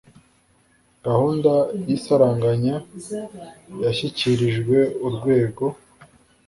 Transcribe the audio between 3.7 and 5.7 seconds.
yashyikirijwe Urwego